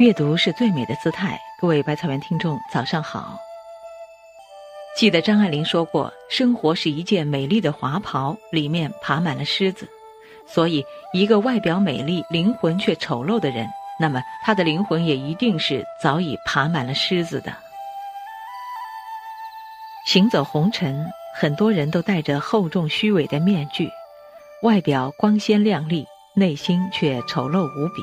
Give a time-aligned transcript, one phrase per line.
[0.00, 1.38] 阅读是最美的姿态。
[1.60, 3.38] 各位百草园听众，早上好。
[4.96, 9.86] 记得张爱玲说过：“生活是一件美丽的华袍，里面爬满了虱子。”
[10.48, 13.68] 所以，一个外表美丽、灵魂却丑陋的人，
[14.00, 17.54] 那么他的灵魂也一定是早已爬满了虱子的。
[20.06, 21.06] 行走红尘，
[21.38, 23.90] 很多人都戴着厚重虚伪的面具，
[24.62, 28.02] 外表光鲜亮丽，内心却丑陋无比。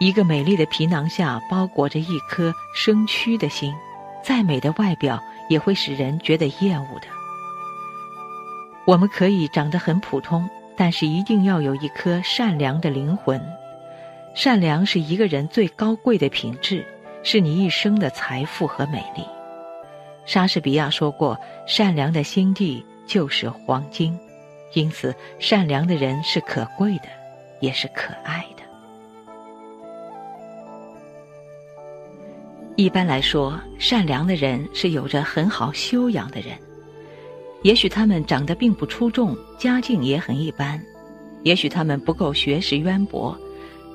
[0.00, 3.70] 一个美丽的皮囊下包裹着一颗生蛆的心，
[4.24, 7.06] 再美的外表也会使人觉得厌恶的。
[8.86, 13.38] 我们可以长得很普通，但是一定要有一颗善良的灵魂。
[14.34, 16.82] 善良是一个人最高贵的品质，
[17.22, 19.22] 是你一生的财富和美丽。
[20.24, 24.18] 莎士比亚说过：“善良的心地就是黄金。”
[24.72, 27.08] 因此，善良的人是可贵的，
[27.60, 28.62] 也是可爱的。
[32.80, 36.56] 一般来说，善良的人是有着很好修养的人。
[37.62, 40.80] 也许他们长得并不出众，家境也很一般；
[41.42, 43.38] 也许他们不够学识渊博，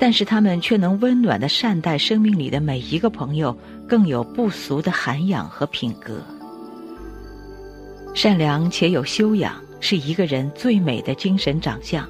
[0.00, 3.56] 但是他们却能温暖的善待生命里的每一个朋友，
[3.88, 6.20] 更有不俗的涵养和品格。
[8.14, 12.04] 善良且有修养，是一个人最美的精神长相。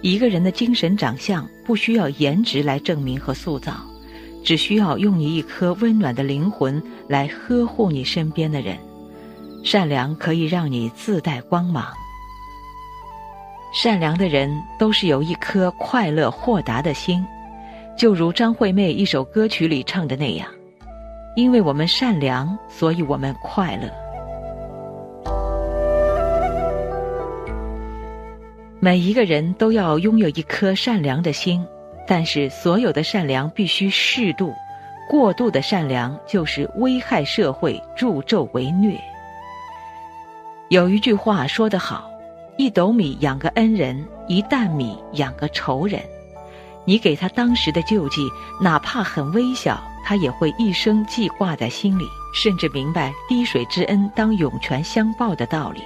[0.00, 3.86] 一个人的精神长相不需要颜值来证明和塑造。
[4.42, 8.76] 只需要用你一颗温暖的灵魂来呵护你身边的人，
[9.62, 11.86] 善良可以让你自带光芒。
[13.72, 17.24] 善良的人都是有一颗快乐豁达的心，
[17.96, 20.48] 就如张惠妹一首歌曲里唱的那样
[21.36, 23.88] ：“因为我们善良，所以我们快乐。”
[28.80, 31.64] 每一个人都要拥有一颗善良的心。
[32.10, 34.52] 但是，所有的善良必须适度，
[35.08, 39.00] 过度的善良就是危害社会、助纣为虐。
[40.70, 42.10] 有一句话说得好
[42.58, 46.02] ：“一斗米养个恩人，一担米养个仇人。”
[46.84, 48.22] 你给他当时的救济，
[48.60, 52.04] 哪怕很微小，他也会一生记挂在心里，
[52.34, 55.80] 甚至明白滴水之恩当涌泉相报的道理。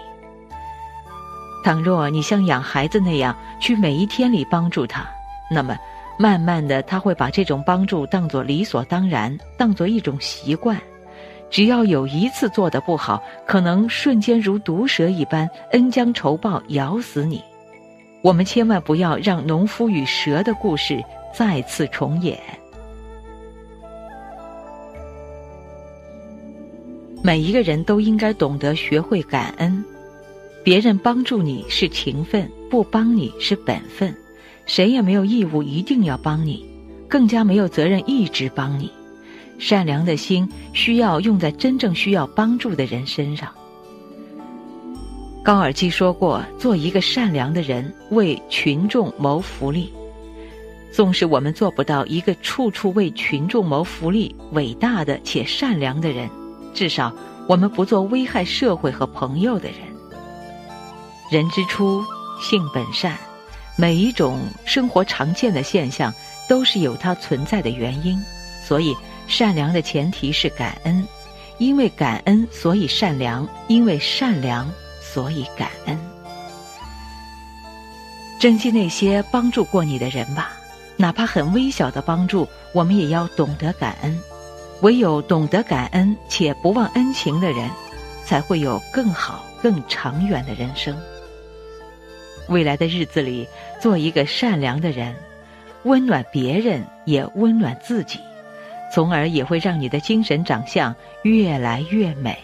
[1.62, 5.06] 倘若你像养孩子那样去每一天里帮助他，
[5.50, 5.76] 那么。
[6.18, 10.80] 慢慢的，他会把这种帮助当作理所当然，当作一种习惯。
[11.50, 17.42] 只要有一次做的不好，可能瞬间如毒蛇一般，恩将仇报，咬死你。
[18.22, 21.02] 我们千万不要让农夫与蛇的故事
[21.32, 22.38] 再次重演。
[27.22, 29.84] 每一个人都应该懂得学会感恩，
[30.62, 34.14] 别人帮助你是情分，不帮你是本分。
[34.66, 36.64] 谁也没有义务一定要帮你，
[37.08, 38.90] 更加没有责任一直帮你。
[39.58, 43.48] 善良的心需要用在真正需要帮助的人身上。
[45.44, 49.92] 高尔基说过：“做一个善良的人，为群众谋福利。”
[50.90, 56.30] 纵使我们做不到一个处处为群众谋福利、伟大的且善良的人，
[56.72, 57.12] 至少
[57.48, 59.78] 我们不做危害社会和朋友的人。
[61.30, 62.02] 人之初，
[62.40, 63.18] 性本善。
[63.76, 66.14] 每一种生活常见的现象
[66.48, 68.22] 都是有它存在的原因，
[68.64, 68.94] 所以
[69.26, 71.06] 善良的前提是感恩，
[71.58, 74.70] 因为感恩所以善良，因为善良
[75.00, 75.98] 所以感恩。
[78.38, 80.52] 珍惜那些帮助过你的人吧，
[80.96, 84.18] 哪怕很微小的帮助，我们也要懂得感恩。
[84.82, 87.70] 唯有懂得感恩且不忘恩情的人，
[88.24, 90.94] 才会有更好、更长远的人生。
[92.48, 93.46] 未来的日子里，
[93.80, 95.14] 做一个善良的人，
[95.84, 98.18] 温暖别人，也温暖自己，
[98.92, 102.36] 从而也会让你的精神长相越来越美。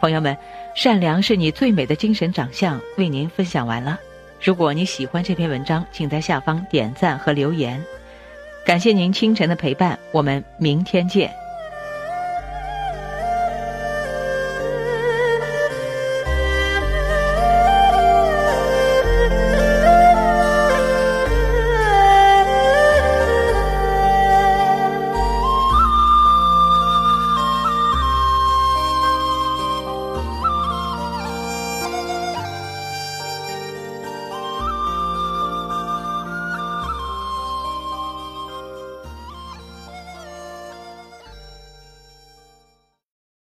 [0.00, 0.36] 朋友们，
[0.74, 4.00] 善良是你最美的精神长相，为您分享完了。
[4.42, 7.82] 如果你喜欢这篇文章，请在下方点赞和留言。
[8.64, 11.30] 感谢您清晨的陪伴，我们明天见。